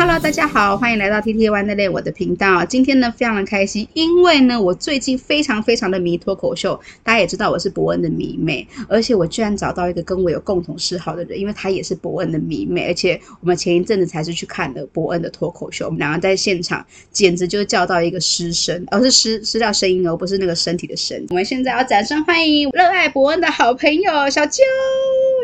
[0.00, 2.64] Hello，大家好，欢迎来到 TT One 的内我的频道。
[2.64, 6.80] 今天呢，非常的开心，因为呢，我最近非常非常的迷脱口秀。
[7.02, 16.82] 大家也知道我是伯恩的迷妹，而且我居然找到一个跟我有共同嗜好的人，因为他也是伯恩的迷妹，而且我们前一阵子才是去看的伯恩的脱口秀，我们两个在现场
[17.12, 21.22] 简直就叫到一个失声，而、是失失掉声音哦，不是那个身体的声。
[21.28, 24.60] 我们现在要掌声欢迎热爱伯恩的好朋友小啾，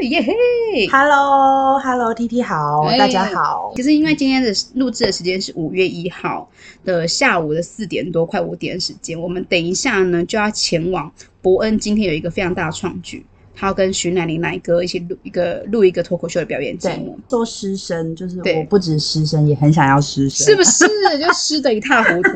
[0.08, 3.74] 耶嘿！Hello，Hello，TT 好，大家好。
[3.76, 6.50] 其实因为今天的录制的时间是五月一号
[6.84, 9.20] 的下午的四点多，快五点的时间。
[9.20, 17.18] 我们等一下呢就要前往伯恩，今天有一个非常大的创举，他要跟徐乃麟乃哥一起录一个录一个脱口秀的表演节目。
[17.28, 20.86] 做失声就是我不止失声，也很想要失声，是不是？
[21.18, 22.30] 就湿的一塌糊涂。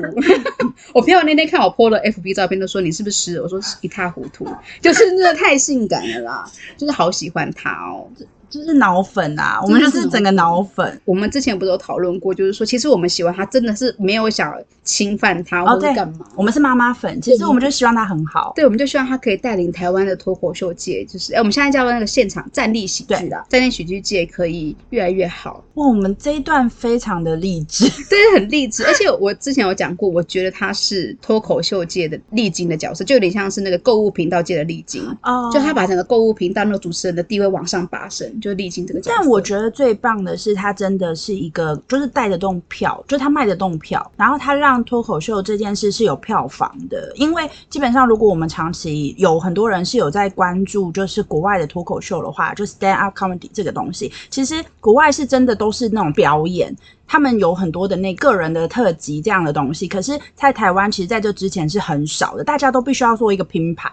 [0.94, 3.40] 我朋友那天看我 po 了 FB 照片，都说你是不是湿？
[3.40, 4.46] 我说一塌糊涂，
[4.80, 8.08] 就是真的太性感了啦，就是好喜欢他哦。
[8.50, 11.00] 就是脑粉啊，我们就是整个脑粉。
[11.04, 16.26] 我们之前不是有讨论过，就是说，其实我们喜欢他，真的是没有想侵犯他或者干嘛。
[16.34, 18.52] 我们是妈妈粉，其实我们就希望他很好。
[18.56, 25.62] 对，我们就希望他可以带领台湾的脱口秀界，就是哎，我们现在叫那个现场站立喜剧的站立喜剧界可以越来越好。
[25.74, 28.84] 哇，我们这一段非常的励志， 对，很励志。
[28.84, 39.00] 而且我之前有讲过，我觉得他是脱口秀界的励精的角色，就有点像是那个购物频道界的励精哦，就他把整个购物频道那个主持人的地位往上拔升，就历经这个。
[39.04, 47.12] 但我觉得最棒的是，他真的是一个，就是带得动票，就是他卖得动票，然后他让脱口秀这件事是有票房的。
[47.16, 56.74] 因为基本上，如果我们长期有很多人是有在关注，就是国外的脱口秀的话，就 stand up comedy 这个东西，其实国外是真的都是那种表演，
[57.06, 59.86] 他们有很多的那个人的特辑这样的东西。
[59.86, 63.90] 可是，在台湾，其实在这之前是很少的，大家都必须要做一个拼盘。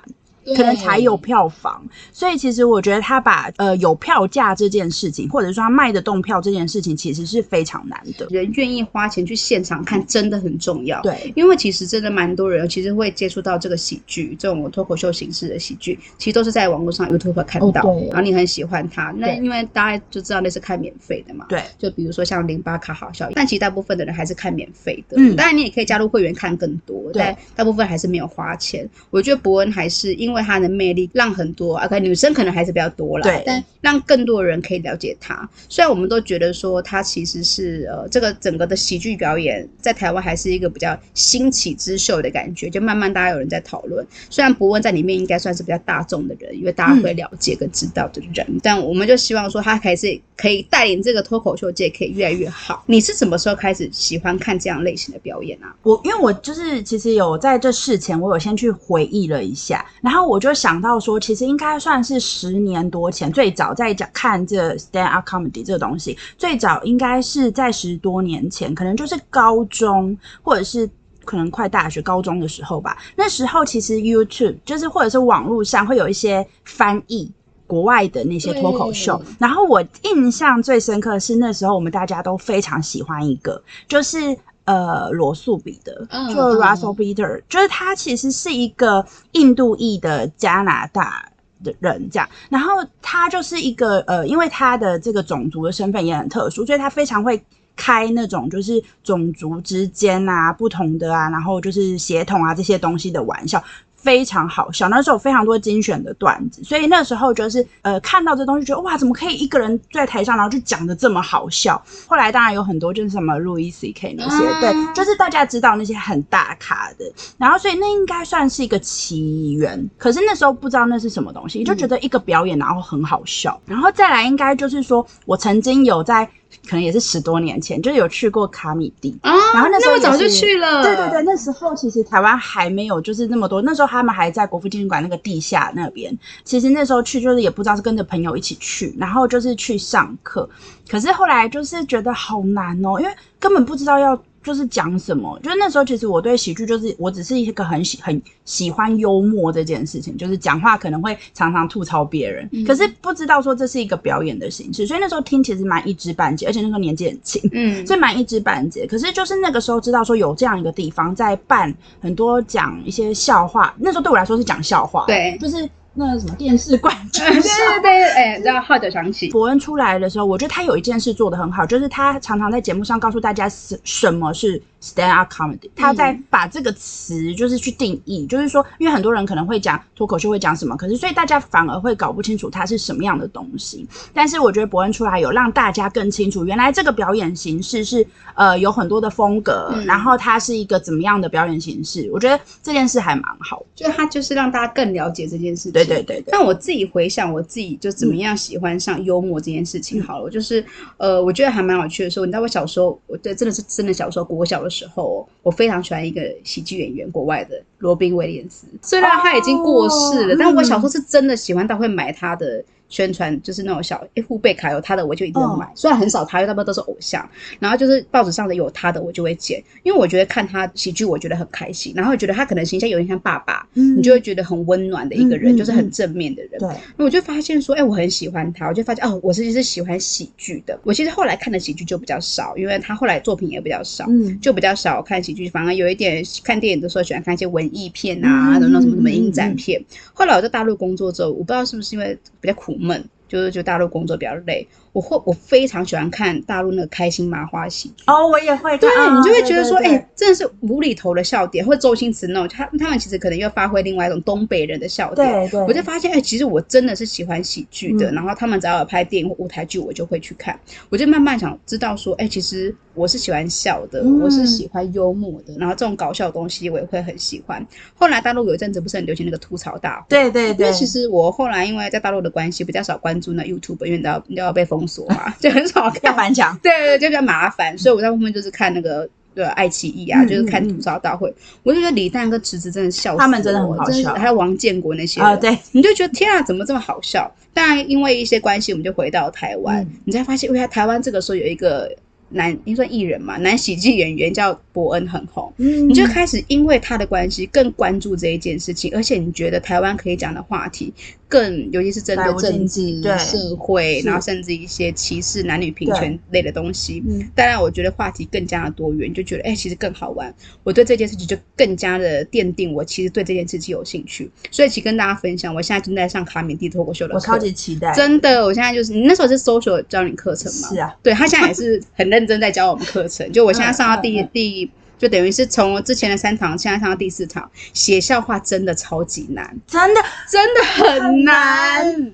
[0.55, 8.27] 可能才有票房，所以其实我觉得他把呃有票价这件事情，或者说他卖得动票这件事情，其实是非常难的。
[8.29, 11.01] 人愿意花钱去现场看，真的很重要。
[11.01, 19.13] 对，因为其实真的蛮多人其实会接触到这个喜剧，这种脱口秀形式的喜剧，其实都是在网络上 YouTube 看到，哦，然后你很喜欢他。
[19.17, 21.45] 那因为大家就知道那是看免费的嘛。
[21.49, 25.17] 对，就比如说像零八卡好笑，但其实大部分的人还是看免费的。
[25.17, 28.87] 嗯，当然你也可以加入会员看更多，但大部分还是没有花钱。
[29.09, 31.09] 我觉得伯恩还是因为他的魅力。
[31.13, 35.49] 让很多 OK 女生可能还是比较多啦，对，但让更多的人可以了解他。
[35.69, 44.05] 虽然我们都觉得说他其实是呃，这个整个的喜剧表演在台湾还是一个比较新起之秀的感觉，就慢慢大家有人在讨论。
[44.29, 52.83] 虽然博文在里面应该算是比较大众的人，因为大家会了解跟知道的人，嗯、但我们就希望说他还是可以带领这个脱口秀界可以越来越好。
[52.85, 55.73] 你是什么时候开始喜欢看这样类型的表演啊？
[55.83, 61.07] 我因为我就是其实有在这事前，我有先去回忆了一下，然后我就想到说。
[61.07, 70.89] 说其实应该算是十年多前，最早在讲看这 stand up comedy 这个东西，最早应该是在十多年前，可能就是高中或者是
[71.23, 72.97] 可能快大学高中的时候吧。
[73.15, 77.31] 那时候其实 YouTube 就是或者是网络上会有一些翻译
[77.65, 84.37] 国外的那些脱口秀，然后我印象最深刻的是那时候我们大家都非常喜欢一个，就是。
[84.67, 85.93] 呃，罗素彼得，
[86.35, 91.31] 就 Russell Peter，就是他其实是一个印度裔的加拿大
[91.63, 92.27] 的人，这样。
[92.49, 97.41] 然后他就是一个呃，因为他的这个种族的身份也很特殊，所以他非常会
[97.77, 103.63] 开那种就是种族之间啊、不同的啊，然后就是协同啊这些东西的玩笑。
[104.07, 111.83] 非常好笑，那时候有非常多精选的段子，所以那时候就是呃看到这东西，觉得哇，怎么可以一个人在台上，然后就讲的这么好笑？
[112.07, 114.15] 后来当然有很多就是什么 Louis C.K.
[114.17, 117.03] 那些，对，就是大家知道那些很大咖的，
[117.37, 119.89] 然后所以那应该算是一个起源。
[119.97, 126.29] 可是那时候不知道那是什么东西，就觉得一个表演然后很好笑，然后再来应该就是说我曾经有在。
[126.67, 136.17] 可能也是十多年前，就是有去过卡米蒂啊，然后那时候就去了，对对对，那时候其实台湾还没有就是那么多，那时候他们还在国父纪念馆那个地下那边。
[136.43, 140.49] 其实那时候去就是也不知道是跟着朋友一起去，然后就是去上课，
[140.89, 144.21] 可是后来就是觉得好难哦，因为根本不知道要。
[144.47, 158.87] 就是讲什么，就是那时候其实我对喜剧就是我只是一个很喜很喜欢幽默这件事情，就是讲话可能会常常吐槽别人，嗯，可是不知道说这是一个表演的形式，所以那时候听其实蛮一知半解，而且那时候年纪很轻，嗯，所以蛮一知半解。
[158.87, 165.69] 可是就是那个时候知道说有这样一个地方在办很多讲一些笑话，那时候对我来说是讲笑话，对，就是。
[165.97, 169.29] 那个什么电视冠军，对对对，哎，然后号角响起。
[169.31, 183.87] 伯恩出来的时候，我觉得他有一件事做得很好，就是他常常在节目上告诉大家什什么是 stand up comedy，他在把这个词就是去定义，嗯、就是说，因为很多人可能会讲脱口秀会讲什么，可是所以大家反而会搞不清楚它是什么样的东西。
[184.13, 192.09] 但是我觉得伯恩出来有让大家更清楚，原来这个表演形式是呃有很多的风格，嗯、然后它是一个怎么样的表演形式。
[192.13, 195.71] 我觉得这件事还蛮好，就他就是让大家更了解这件事情。
[195.71, 196.25] 对对对对。
[196.31, 200.63] 但我自己回想我自己就怎么样喜欢上幽默这件事情好了，就是
[200.97, 205.27] 呃我觉得还蛮有趣的时候，你知道我小时候，我对真的是真的小时候，国小的时候。
[205.47, 208.67] 我非常喜欢一个喜剧演员，国外的罗宾威廉斯。
[208.81, 212.61] 虽然他已经过世了，oh, 但我小时候是真的喜欢到会买他的。
[212.89, 217.27] 宣传就是那种小诶，护贝卡有他的我就一定买，哦、虽然很少他，因为大部分都是偶像。
[217.59, 226.59] 然后就是报纸上的有他的我就会剪，因为我觉得看他喜剧我觉得很开心，然后觉得他可能形象有点像爸爸，嗯、你就会觉得很温暖的一个人，嗯、就是很正面的人。
[226.59, 230.79] 对、嗯，那我就发现说，哎，我很喜欢他，我就发现哦，我其实是喜欢喜剧的。
[230.83, 239.81] 我其实后来看的喜剧就比较少，因为他后来作品也比较少，嗯，就比较少看喜剧，反而有一点看电影的时候喜欢看一些文艺片啊，那种、嗯、什么什么影展片。
[240.13, 260.59] 后来我在大陆工作之后，我不知道是不是因为比较苦 movement 就是就大陆工作比较累，我会我非常喜欢看大陆那个开心麻花喜剧哦，我也会看，对，你就会觉得说，哎、欸，真的是无厘头的笑点，或者周星驰那种，他他们其实可能又发挥另外一种东北人的笑点，对对，我就发现，哎、欸，其实我真的是喜欢喜剧的，嗯、然后他们只要有拍电影或舞台剧，我就会去看，
[260.89, 267.65] 我就慢慢想知道说，哎、欸，其实我是喜欢笑的，嗯、我是喜欢幽默的，然后这种搞笑的东西我也会很喜欢。
[267.95, 276.15] 后来大陆有一阵子不是很流行那个吐槽大会，对对对，因为其实我后来因为在大陆的关系比较少关注那 YouTube，因为你都要你都要被封锁嘛， 就很少看。
[276.15, 281.31] 翻墙， 对对，就比较麻烦，所以我在后面就是看那个对爱奇艺啊，就是看吐槽大会，
[281.61, 287.31] 我就觉得李诞跟池子真的笑死，他们真的很好笑，还有王建国那些啊，对，你就觉得天啊，怎么这么好笑？
[287.53, 291.91] 当然因为一些关系，我们就回到台湾，你才发现，为啥台湾这个时候有一个
[292.29, 300.93] 男，应该算艺人嘛，男喜剧演员叫伯恩很红，嗯你就开始因为他的关系更关注这一件事情，而且你觉得台湾可以讲的话题。
[301.29, 307.03] 更尤其是针对政治、社会，然后甚至一些歧视、男女平权类的东西。
[307.05, 310.33] 嗯，当然，我觉得话题更加的多元，就觉得哎，其实更好玩。
[310.63, 314.31] 我对这件事情就更加的奠定我其实对这件事情有兴趣。
[314.51, 317.93] 所以，其实跟大家分享，我现在正在上卡米蒂脱口秀的课，我超级期待。
[317.93, 320.69] 真的，我现在就是你那时候是 social 教你课程嘛？
[320.69, 323.31] 是啊，对，他现在也是很认真在教我们课程。
[323.31, 324.71] 就我现在上到第第。
[324.99, 332.11] 就等于是从之前的三堂，现在上到第四堂，写笑话真的超级难，真的真的很难。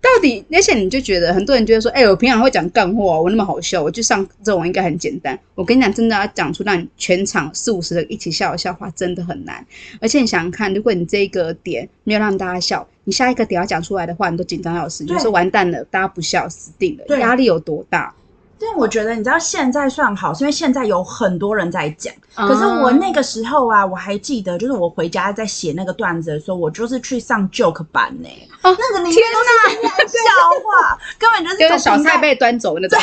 [0.00, 5.38] 到底那些你就觉得很多人觉得说，哎、欸，我平常会讲干货，我那么好笑，我就上这种应该很简单。
[5.54, 9.64] 我跟你讲，真的要讲出让你全场四五十人一起笑的笑话，真的很难。
[10.00, 18.12] 而且你想想看，如果你这个点没有让大家笑，你下一个点要讲出来的话，你都紧张要死，你就是完蛋了，大家不笑死定了，压力有多大？
[18.64, 22.12] 但我觉得，你知道现在算好，是因为现在有很多人在讲。
[22.34, 28.28] 可是我那个时候啊，我还记得，就是我回家在写那个段子的时候，我就是去上 joke 班呢。
[28.62, 30.18] 哦，那个里面都是笑
[30.64, 32.98] 话，根本就是就是小菜被端走那种，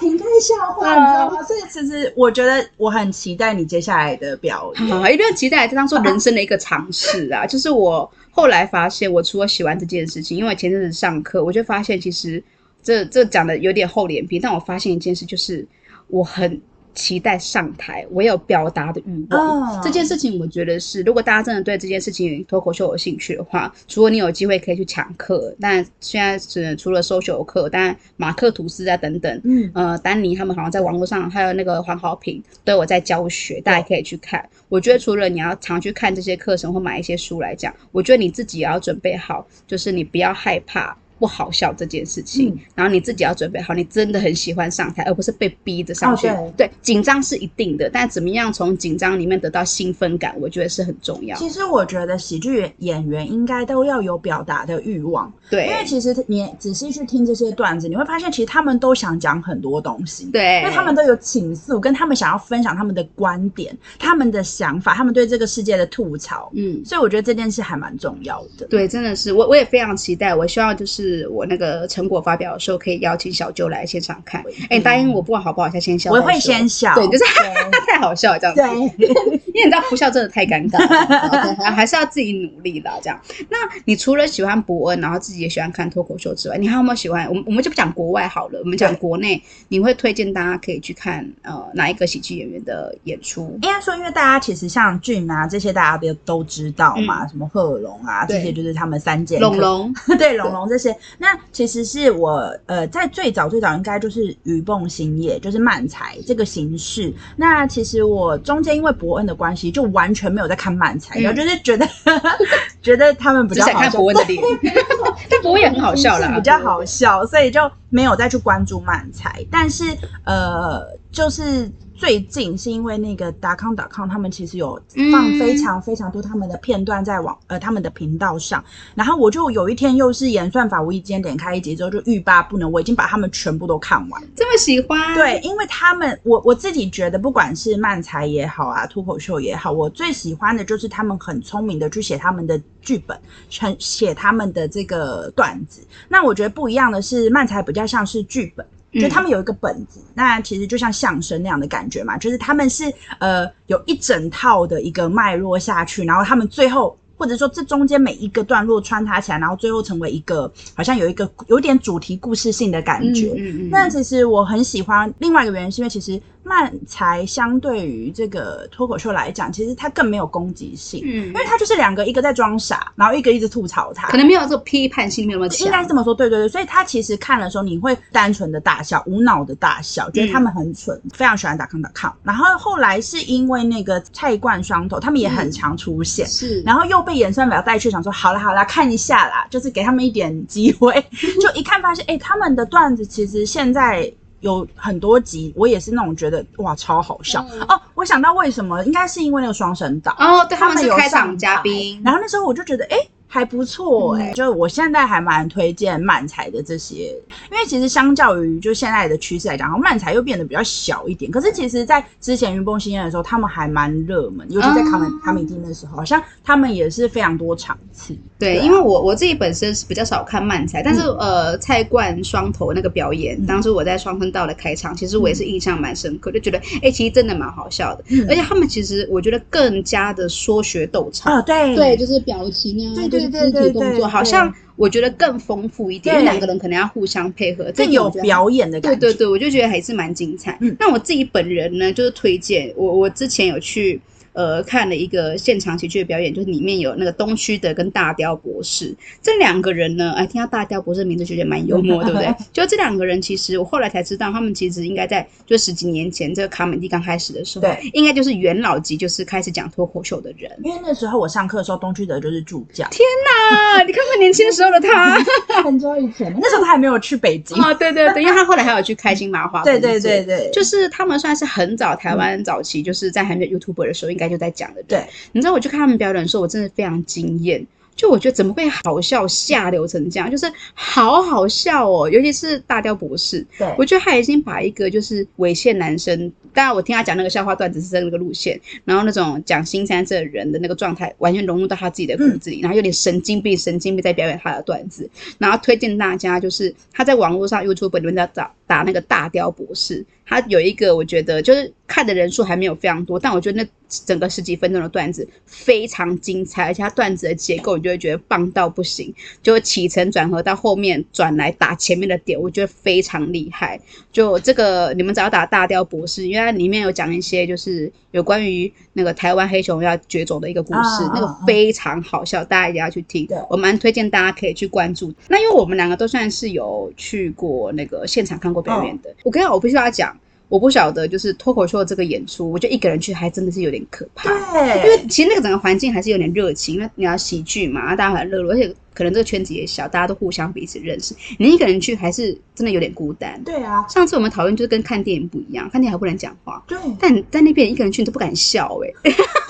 [0.00, 1.42] 平台笑话，你知道吗？
[1.42, 7.44] 所以其实我觉得我很期待你接下来的表演，一定要期待，这当做人生的一个尝试啊。
[7.44, 12.42] 就是我后来发现，我除了喜欢这件事情，因为前阵子上课，我就发现其实。
[12.86, 15.66] 这这讲的有点厚脸皮，但我发现一件事，就是
[16.06, 16.60] 我很
[16.94, 19.74] 期待上台，我有表达的欲望。
[19.74, 19.82] Oh.
[19.82, 34.38] 这件事情，我觉得是，如果大家真的对这件事情脱口秀有兴趣的话，除了你有机会可以去抢课，但现在是除了 social 课，但马克吐斯啊等等，嗯呃，丹尼他们好像在网络上，还有那个黄好平都有在教学，大家可以去看。
[34.40, 34.50] Oh.
[34.68, 40.96] 我觉得除了你要常去看这些课程或买一些书来讲，我觉得你自己也要准备好，就是你不要害怕。
[41.18, 46.28] 不好笑这件事情，嗯、然后你自己要准备好，你真的很喜欢上台，而不是被逼着上去。
[46.28, 51.36] 哦、对，紧张是一定的，但怎么样从紧张里面得到兴奋感，我觉得是很重要。
[51.38, 68.66] 其实我觉得喜剧演员应该都要有表达的欲望，对，因为其实你仔细去听这些段子，你会发现其实他们都想讲很多东西，对，因为他们都有倾诉，跟他们想要分享他们的观点、他们的想法、他们对这个世界的吐槽，嗯，所以我觉得这件事还蛮重要的。
[68.66, 71.86] 对，真的是，我我也非常期待，我希望就是我那个。
[71.88, 74.44] 成果发表的时候，可以邀请小舅来现场看。
[74.68, 76.10] 哎、答应我，不管好不好，他先笑。
[76.10, 78.96] 我会先笑，对，就是对 太好笑了这样子。
[78.98, 82.94] 对，为你知道不笑真的太尴尬了， 还是要自己努力啦。
[83.02, 87.26] 这样，那你除了喜欢伯恩，然后自己也喜欢看脱口秀之外，你还有没有喜欢？
[87.28, 93.58] 我们我们就不讲国外好了，我们讲国内，你会推荐大家可以去看呃哪一个喜剧演员的演出？
[93.62, 100.96] 应该说，因为大家其实像俊啊这些，大家都都知道嘛，嗯、什么贺龙啊这些，就是他们三剑龙龙 对龙龙这些。
[101.18, 107.12] 那其实是我呃在最早最早应该就是鱼蹦兴业，就是漫才这个形式。
[107.36, 111.86] 那其实我中间因为伯恩的关系，就完全没有在看漫才，然后、嗯、就是觉得
[112.80, 114.42] 觉得他们比较好笑，看博恩的脸，
[115.28, 117.60] 但博恩也很好笑啦，比较好笑，所以就
[117.90, 119.44] 没有再去关注漫才。
[119.50, 119.84] 但是
[120.24, 120.86] 呃，
[121.16, 121.72] 就是。
[121.98, 124.78] 最近是因为那个达康达康，他们其实有
[125.10, 128.62] 放非常非常多他们的片段在网、嗯、呃他们的频道上，
[128.94, 134.22] 然后我就有一天又是演算法无意间点开一集之后就欲罢不能，我已经把他们全部都看完。
[134.36, 135.14] 这么喜欢？
[135.14, 143.18] 对，因为他们我我自己觉得不管是漫才也好啊，脱口秀也好，我最喜欢的就是他们很聪明的去写他们的剧本，
[143.48, 145.80] 写写他们的这个段子。
[146.10, 148.66] 那我觉得不一样的是，漫才比较像是剧本。
[148.92, 163.32] 就他们有一个本子，嗯、那其实就像相声那样的感觉嘛，就是他们是呃有一整套的一个脉络下去，然后他们最后或者说这中间每一个段落穿插起来，然后最后成为一个好像有一个有点主题故事性的感觉。
[163.36, 163.70] 嗯嗯嗯。
[163.70, 166.20] 那其实我很喜欢另外一个原因，是因为其实。
[166.46, 175.66] 漫才相对于这个脱口秀来讲，其实它更没有攻击性，嗯，因为它就是两个，一个在装傻，然后一个一直吐槽他，可能没有这个批判性，没有那么强。
[175.66, 182.16] 应该这么说，对对对，所以他其实看的时候，你会单纯的大笑，无脑的大笑，觉得他们很蠢，嗯、非常喜欢打康打康。
[182.22, 191.04] 然后后来是因为那个菜冠双头，他们也很常出现，嗯、是，然后又被演算表带去，想说好了好了，看一下啦，就是给他们一点机会，
[191.42, 194.12] 就一看发现，哎、欸，他们的段子其实现在。
[194.46, 197.80] 有很多集，我也是那种觉得哇超好笑、嗯、哦！
[197.94, 202.96] 我想到为什么，应该是因为那个双声道哦，对，他们有开场嘉宾，然后那时候我就觉得哎。
[202.96, 207.14] 诶还不错哎、欸，嗯、就我现在还蛮推荐漫才的这些，
[207.50, 211.30] 因为其实相较于就现在的趋势来讲，漫才又变得比较小一点。
[211.30, 218.16] 可是其实，在之前云崩兴业的时候，他们还蛮热门，尤其在卡门卡米蒂那时候，好像他们也是非常多场次。
[218.38, 228.04] 对，因为我我自己本身是比较少看漫才，但是、嗯、呃，菜冠双头那个表演，嗯、当时我在双声道的开场，其实我也是印象蛮深刻，嗯、就觉得哎、欸，其实真的蛮好笑的。
[228.08, 233.25] 嗯、而且他们其实我觉得更加的说学逗唱啊，对对，就是表情啊，对对。
[233.30, 238.98] 肢体动作好像我觉得更丰富一点，因为两个人可能要互相配合，更有表演的感觉。
[238.98, 240.56] 对对对，我就觉得还是蛮精彩。
[240.60, 244.00] 嗯，那我自己本人呢，就是推荐我，我之前有去。
[244.36, 252.34] 呃，看了一个现场喜剧的表演，就是里面有那个东区的跟大雕博士这两个人呢，哎，听到大雕博士的名字就觉得蛮幽默，对不对？
[252.52, 260.52] 就这两个人，其实我后来才知道，他们其实应该在就十几年前这个卡美蒂刚开始的时候，对，应该就是元老级，就是开始讲脱口秀的人。
[260.62, 262.86] 因为那时候我上课的时候，东区的就是助教。
[262.90, 265.18] 天哪，你看看年轻时候的他，
[265.64, 267.72] 很久以前，那时候他还没有去北京啊。
[267.72, 269.62] 对对对，因为他后来还有去开心麻花。
[269.64, 274.82] 对对对对，就是他们算是很早台湾早期，就是在还没有 YouTuber 的时候，应该就在讲的。
[274.84, 277.66] 对，你知道我去看他们表演的时候，我真的非常惊艳。
[277.94, 283.42] 就我觉得怎么会好笑下流成这样，就是好好笑哦，尤其是大雕博士。
[283.56, 298.52] 对，我觉得他已经把一个就是猥亵男生，当然我听他讲那个笑话段子是在那个路线，然后那种讲新三色人的那个状态，完全融入到他自己的骨子里，嗯、然后有点神经病，神经病在表演他的段子，然后推荐大家就是他在网络上 YouTube 里面在找。
[298.68, 313.80] 打那个大雕博士，他有一个我觉得就是看的人数还没有非常多，但我觉得那整个十几分钟的段子非常精彩，而且他段子的结构你就会觉得棒到不行，就起承转合到后面转来打前面的点，我觉得非常厉害。
[314.10, 323.24] 就这个你们只要打大雕博士，因为它里面有讲一些就是有关于那个台湾黑熊要绝种的一个故事，啊、那个非常好笑，大家一定要去听。
[323.26, 325.14] 对我蛮推荐大家可以去关注。
[325.28, 330.15] 那因为我们两个都算是有去过那个现场看过表演的，哦、我跟你讲，我必须要讲，
[330.48, 334.30] 我不晓得就是脱口秀的这个演出，我觉得一个人去还真的是有点可怕。
[334.52, 341.14] 对，因为其实那个整个环境还是有点热情，因为你要喜剧嘛，大家很热络，而且可能这个圈子也小，大家都互相彼此认识。
[341.38, 343.42] 你一个人去还是真的有点孤单。
[343.44, 346.62] 对啊，上次我们讨论就是跟看电影不一样，看电影还不能讲话。
[346.66, 349.16] 对，但在那边一个人去你都不敢笑哎、欸。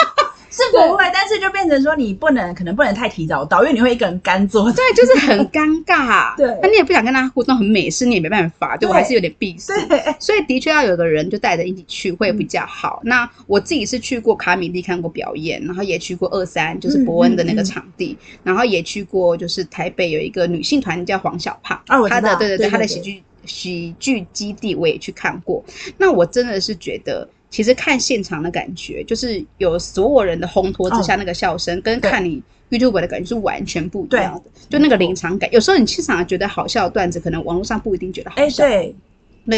[0.56, 4.72] 是不会，但是就变成说你不能，可能不能太提早到，因为你会一个人干坐。
[4.72, 6.34] 对，就是很尴尬。
[6.38, 9.74] 对，那你也不想跟他互动，很美式，你也没办法，对，我还是有点闭塞。
[9.86, 13.00] 对，所以的确要有个人就带着一起去会比较好。
[13.04, 23.22] 嗯、那我自己是去过卡米蒂看过表演，然后也去过二三，就是伯恩的那个场地，嗯嗯嗯、然后也去过就是台北有一个女性团叫黄小胖，啊，她的对对对，她的喜剧。
[23.48, 25.64] 喜剧基地我也去看过，
[25.98, 34.50] 那我真的是觉得其实看现场的感觉，就是有所有人的烘托之下那个笑声，哦、跟看你 YouTube 的感觉是完全不一样的。
[34.68, 38.64] 就那个临场感，有时候你现场觉得好笑的段子，可能网络上不一定觉得好笑。
[38.64, 38.94] 欸对，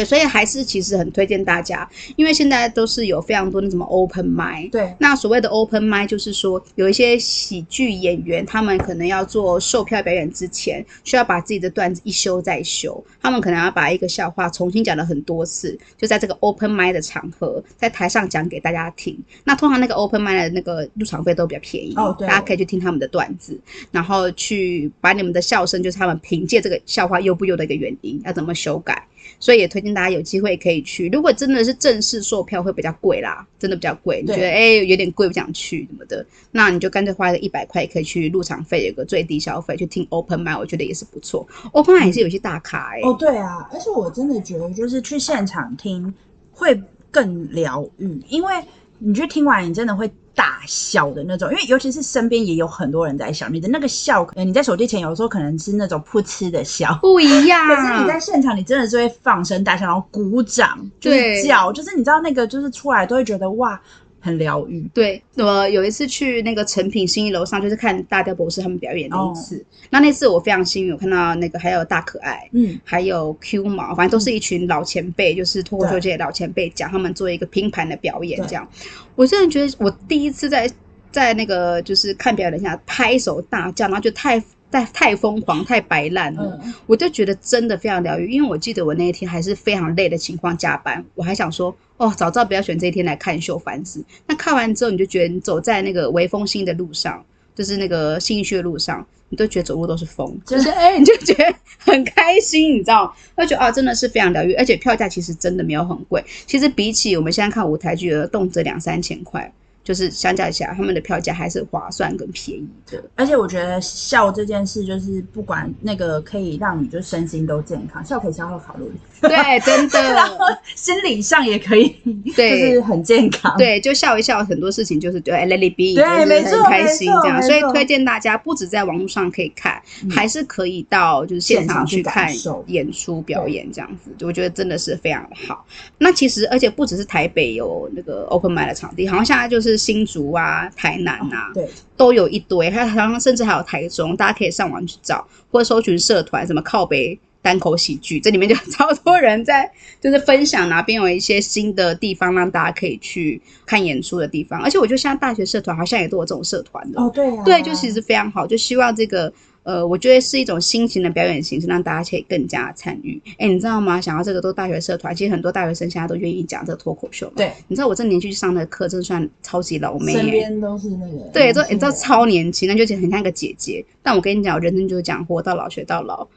[0.05, 4.69] 所以还是其实很推荐大家，因为现在都是有非常多那什么 open mic。
[4.71, 19.17] 对，那所谓的 open mic 就是说，有一些喜剧演员，他们可能要做售票表演之前，需要把自己的段子一修再修，他们可能要把一个笑话重新讲了很多次，就在这个 open mic 的场合，在台上讲给大家听。
[19.43, 23.59] 那通常那个 open mic 的那个入场费都比较便宜，哦，对，大家可以去听他们的段子，
[23.91, 29.07] 然后去把你们的笑声，就是他们凭借这个笑话优不优的一个原因，要怎么修改。
[29.39, 31.09] 所以也推荐大家有机会可以去。
[31.09, 34.21] 如果真的是正式售票会比较贵啦，真的比较贵。
[34.21, 41.47] 你觉得哎、欸、有点贵不想去什么的，那你就干脆花个一百块可以去入场费，有个最低消费去听 open mic，我觉得也是不错。
[41.73, 43.03] open mic 也是有些大咖哎、欸。
[43.03, 46.13] 哦，对啊，而且我真的觉得就是去现场听
[46.51, 46.81] 会
[47.11, 48.53] 更疗愈，因为
[48.99, 50.11] 你去听完你真的会。
[50.35, 57.67] 大笑的那种，因为尤其是身边也有很多人在笑，你的那个笑，你在手机前有时候可能是那种噗嗤的笑，不一样。
[57.67, 63.77] 可是你在现场，你真的是会放声大笑，然后鼓掌，就是叫，就是你知道那个就是出来都会觉得哇。
[64.19, 65.21] 很疗愈，对。
[65.35, 69.57] 我有一次去那个诚品新一楼上，就是看大雕博士他们表演那一次。
[69.57, 78.67] 哦、那那次我非常幸运，我看到那个还有大可爱，嗯，还有 Q 毛，反正都是一群老前辈，嗯、就是脱口秀界的老前辈讲他们做一个拼盘的表演，这样。
[79.15, 80.69] 我真的觉得我第一次在
[81.11, 84.43] 在那个就是看表演下拍手大叫，然后就太。
[84.71, 88.31] 太太疯狂，太白烂了，嗯，我就觉得真的非常疗愈。
[88.31, 94.03] 因为我记得我那一天还是非常累的情况加班，我还想说，哦，早知道不要选这一天来看秀，烦死。
[94.27, 97.23] 那看完之后，你就觉得你走在那个微风新的路上，
[97.55, 103.43] 就是那个信义区的路上，你都觉得走路都是风， 就是哎，欸，你就觉得很开心，你知道吗？
[103.43, 106.23] 就觉得啊，真的是非常疗愈，而且票价其实真的没有很贵。
[106.45, 109.51] 其实比起我们现在看舞台剧的，动辄两三千块。
[109.89, 113.03] 就是相较起来，他们的票价还是划算跟便宜的。
[113.15, 118.93] 而且我觉得笑这件事，就是不管那个可以让你就身心都健康，笑可以消耗卡路里。
[119.27, 120.01] 对，真的。
[120.13, 120.45] 然后
[120.75, 121.89] 心理上也可以，
[122.35, 123.53] 对，就是很健康。
[123.57, 127.41] 对，就笑一笑，很多事情就是对，let it be，对，没错，很开心这样。
[127.41, 132.31] 所以推荐大家，不止在网络上可以看，嗯，还是可以到就是现场去看
[132.67, 134.25] 演出表演这样子。
[134.25, 135.65] 我觉得真的是非常好。
[135.97, 142.69] 那其实，而且不只是台北有那个 open mic 的场地，好像现在就是新竹啊、台南啊，哦，对，都有一堆。
[142.69, 147.19] 还好像甚至还有台中，大家可以上网去找，或者搜寻社团，什么靠北。
[147.41, 154.61] 单口喜剧，这里面就 超多人在，就是分享哪边有一些新的地方，让大家可以去看演出的地方。
[154.61, 158.45] 而且我觉得现在大学社团好像也都有这种社团的哦，对啊，对，就其实非常好。
[158.45, 159.31] 就希望这个，
[159.63, 163.21] 呃，我觉得是一种新型的表演形式，让大家可以更加参与。
[163.37, 164.01] 哎，你知道吗？
[164.01, 167.31] 想要这个都大学社团，其实很多大学生现在都愿意讲这个脱口秀。
[167.35, 173.85] 对，你知道我这年纪去上的课，真的算超级老妹，身边都是那个，对，都你知道超年轻，那就很像一个姐姐。
[174.03, 176.27] 但我跟你讲，人生就是讲活到老学到老。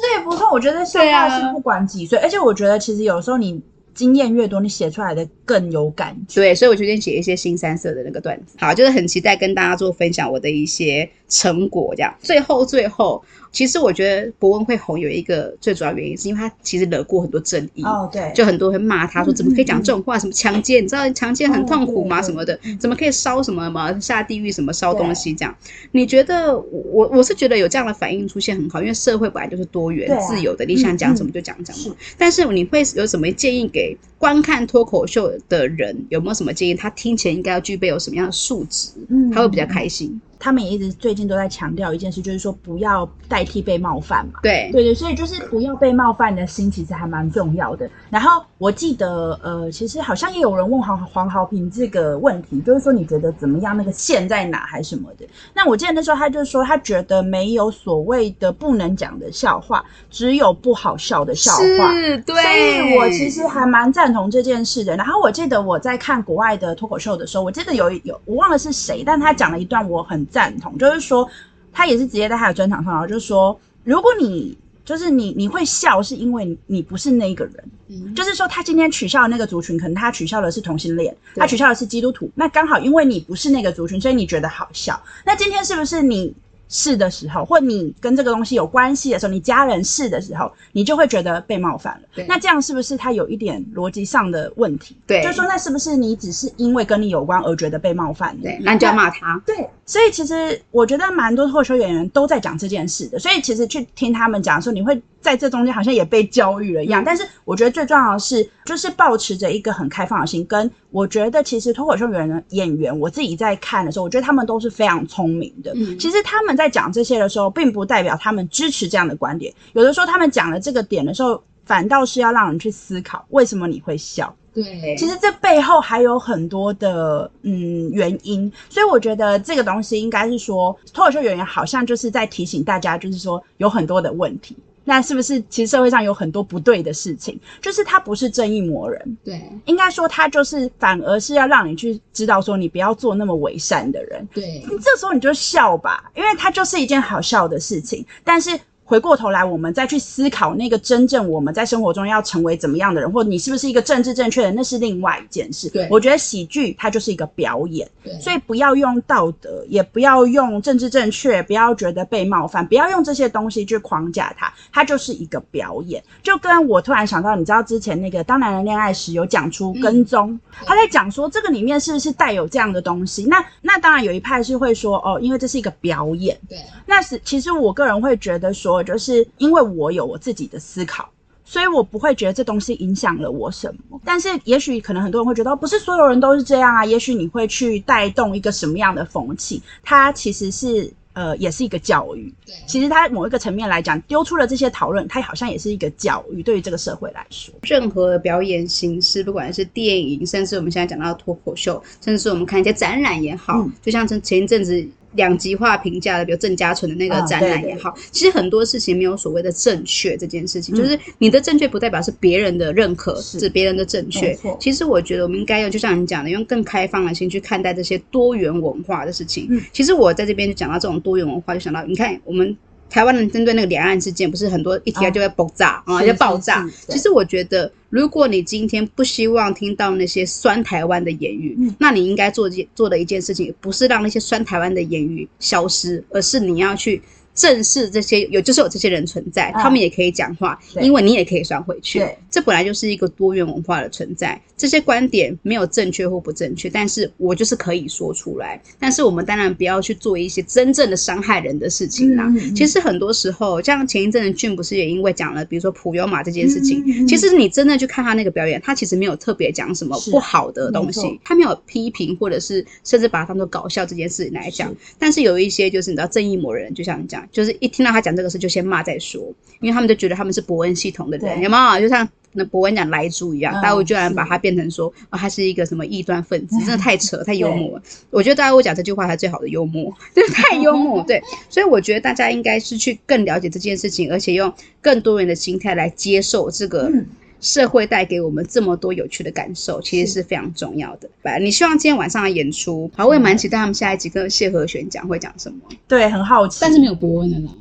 [0.00, 3.60] 这也不错，我觉得现在是不管几岁，啊，而且我觉得其实有时候你
[3.94, 6.40] 经验越多，你写出来的更有感觉。
[6.40, 8.56] 对，所以我决定写一些新三色的那个段子。
[8.58, 12.14] 好，就是很期待跟大家做分享我的一些成果，这样。
[12.20, 13.22] 最后，最后。
[13.50, 17.82] 其实我觉得博文会红有一个最主要原因，是因为他其实惹过很多争议。
[17.82, 20.18] 哦，对，就很多人骂他说，怎么可以讲这种话？
[20.18, 20.84] 嗯、什么强奸？
[20.84, 22.20] 你知道强奸很痛苦吗？
[22.20, 22.56] 哦、什么的？
[22.78, 23.98] 怎么可以烧什么吗？
[23.98, 25.56] 下地狱什么烧东西这样？
[25.92, 31.96] 你觉得我我是觉得有这样的反应出现很好，因为社会本来就是多元、啊、自由的，你想讲什么就讲什么、嗯。
[32.18, 35.96] 但是你会有什么建议给观看脱口秀的人？
[36.10, 36.74] 有没有什么建议？
[36.74, 38.90] 他听起来应该要具备有什么样的素质？
[39.08, 40.20] 嗯，他会比较开心。
[40.38, 44.40] 他们也一直最近都在强调一件事，就是说不要代替被冒犯嘛。
[44.42, 47.90] 对对对，所以就是不要被冒犯的心，其实还蛮重要的。
[48.08, 53.76] 然后我记得，呃，其实好像也有人问黄黄豪平这个问题，就是说你觉得怎么样？
[53.76, 55.26] 那个线在哪还是什么的？
[55.52, 61.92] 那我记得那时候他就说，他觉得没有所谓的不能讲的笑话，只有不好笑的笑话。
[61.92, 62.36] 是，对。
[62.36, 64.96] 所以我其实还蛮赞同这件事的。
[64.96, 70.27] 然后我记得我在看国外的脱口秀的时候，我记得有有我忘了是谁，但他讲了一段我很。
[70.30, 71.28] 赞同，就是说，
[71.72, 77.54] 他也是直接在他的专场上，然后就是说，如果你就是你你会笑，是因为你不是那个人，
[77.88, 85.00] 嗯，就是说，他今天取笑的那个族群，可能他取笑的是同性恋，他取笑的是基督徒，那刚好因为你不是那个族群，所以你觉得好笑。
[85.24, 86.34] 那今天是不是你？
[86.68, 92.24] 是的时候，或你跟这个东西有关系的时候，你家人是的时候，你就会觉得被冒犯了。
[92.28, 94.96] 那这样是不是他有一点逻辑上的问题？
[95.06, 98.36] 对，就是说那是不是你只是因为跟你有关而觉得被冒犯？
[98.42, 99.40] 对，那你就要骂他。
[99.46, 103.18] 对，所以其实我觉得蛮多脱口秀演员都在讲这件事的。
[103.18, 107.02] 所以其实去听他们讲的时候，你会在这中间好像也被教育了一样。
[107.02, 110.44] 嗯、但是我觉得最重要的是，就是保持着一个很开放的心。
[110.46, 115.72] 跟我觉得其实脱口秀演员演员，我自己在看的时候，我觉得他们都是非常聪明的。
[115.74, 119.52] 嗯、其实他们在讲这些的时候，并不代表他们支持这样的观点。
[119.72, 124.34] 有的时候他们讲了这个点的时候，反倒是要让人去思考，为什么你会笑。
[124.54, 134.56] 对，其实这背后还有很多的嗯原因，所以我觉得这个东西应该是说，脱口秀演员好像就是在提醒大家，就是说有很多的问题。
[134.88, 137.38] 那是不是其实社会上有很多不对的事情？
[137.60, 144.26] 就是他不是正义魔人，对，应该说他就是反而是要让你去知道说，你不要做那么伪善的人。
[144.32, 148.58] 对，你这时候你就笑吧，因为他就是一件好笑的事情，但是。
[148.88, 155.68] 回过头来，我们再去思考那个真正我们在生活中要成为怎么样的人，或者你是不是一个政治正确的，那是另外一件事。
[155.68, 166.02] 对，我觉得喜剧它就是一个表演，对，所以不要用道德，也不要用政治正确，不要觉得被冒犯，不要用这些东西去框架它，它就是一个表演。
[166.22, 173.26] 就跟我突然想到，你知道之前那个《当男人恋爱时》有讲出跟踪，嗯、他在讲说这个里面是不是带有这样的东西？
[173.26, 176.34] 那那当然有一派是会说哦，因为这是一个表演。
[176.48, 178.77] 对，那是其实我个人会觉得说。
[178.82, 181.08] 就是因为我有我自己的思考，
[181.44, 184.00] 所以我不会觉得这东西影响了我什么。
[184.04, 186.84] 但是也许可能很多人会觉得，不是所有人都是这样啊。
[186.84, 189.62] 也许你会去带动一个什么样的风气？
[189.82, 192.32] 它其实是呃，也是一个教育。
[192.46, 196.42] 对，其实它某一个层面来讲，丢出了这些讨论，它好像也是一个教育。
[196.42, 204.88] 对于这个社会来说，任何表演形式，不管是电影，甚至我们现在讲到脱口秀，甚至是我们看一些展览也好，嗯、就像前前一阵子。
[205.12, 214.38] 两极化评价的，比如郑家纯的那个展览也好，啊、对对对，其实很多事情没有所谓的正确这件事情，嗯、就是你的正确不代表是别人的认可，是，是别人的正确。
[214.60, 219.46] 其实我觉得我们应该用，就像你讲的，用更开放的心去看待这些多元文化的事情。
[219.50, 222.56] 嗯、其实我在这边就讲到这种多元文化，就想到你看我们。
[222.90, 226.68] 台湾人针对那个两岸事件，不是很多一提来就会爆炸啊，就爆炸。
[226.88, 237.02] 其实我觉得，如果你今天不希望听到那些酸台湾的言语，嗯、那你应该做做的一件事情，不是让那些酸台湾的言语消失，而是你要去。
[237.38, 242.00] 正视这些有，就是有这些人存在，他们也可以讲话，因为你也可以算回去。
[242.00, 244.38] 对，这本来就是一个多元文化的存在。
[244.56, 248.60] 这些观点没有正确或不正确，但是我就是可以说出来。
[248.76, 252.28] 但是我们当然不要去做一些真正的伤害人的事情啦。
[252.56, 264.74] 其实很多时候，像前一阵的俊不是也因为讲了，比如说普悠玛这件事情，其实你真的去看他那个表演，他其实没有特别讲什么不好的东西，他没有批评或者是甚至把它当做搞笑这件事情来讲。
[264.98, 267.27] 但是有一些就是你知道正义魔人，就像你讲。
[267.30, 269.20] 就是一听到他讲这个事，就先骂再说，
[269.60, 271.80] 因为他们就觉得他们是伯恩系统的人，有没有？
[271.80, 277.82] 就像那伯恩讲莱猪一样，大家会居然把他变成说啊，他是一个什么异端分子，真的太扯，太幽默了。
[278.10, 281.02] 我觉得大家会讲这句话才最好的幽默， 就是太幽默。
[281.08, 286.90] 对，所以我觉得大家应该是去更了解这件事情，而且用更多元的心态来接受这个。
[286.92, 287.06] 嗯
[287.40, 291.08] 社会带给我们这么多有趣的感受，其实是非常重要的。
[291.22, 295.58] 来你希望今天晚上的演出，好，我也蛮期待他们下一集跟谢和弦讲会讲什么。
[295.86, 297.52] 对，很好奇，但是没有博恩的啦。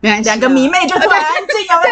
[0.00, 1.90] 两个迷妹就突然 安静了，对，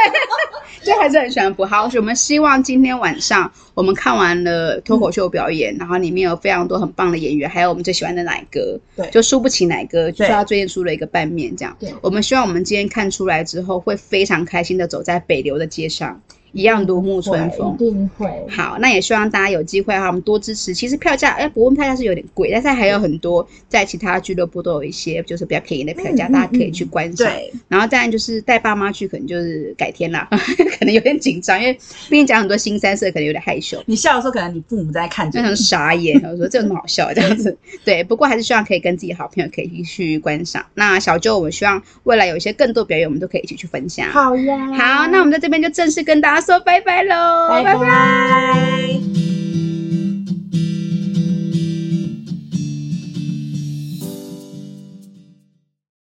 [0.86, 1.66] 就还是很喜欢博。
[1.66, 11.76] 好，我们希望今天晚上我们看完了脱口秀表演，嗯、然后里面有非常多很棒的演员，还有我们最喜欢的奶哥，对，就输不起奶哥，就是他最近出了一个拌面，这样。
[11.80, 16.22] 对，我们希望我们今天看出来之后，会非常开心的走在北流的街上。
[16.52, 18.28] 一样如沐春风，一定会。
[18.48, 20.74] 好，那也希望大家有机会哈，我们多支持。
[20.74, 27.28] 其实票价，哎，博恩票价是有点贵，但是还有很多在其他俱乐部都有一些就是比较便宜的票价，大家可以去观赏。
[27.28, 27.52] 对。
[27.68, 30.28] 然后当然就是带爸妈去，可能就是改天啦，
[30.78, 31.74] 可能有点紧张，因为
[32.08, 33.82] 毕竟讲很多新三色，可能有点害羞。
[33.86, 37.56] 你笑的时候，可能你父母在看着，就很傻眼，我说这有什么好笑这样子。
[37.84, 40.64] 对，不过还是希望可以跟自己好朋友可以去观赏。
[40.74, 44.08] 那小舅，我们希望未来有一些更多表演，我们都可以一起去分享。
[44.10, 44.56] 好呀。
[44.72, 49.65] 好，那我们在这边就正式跟大家说拜拜喽拜拜。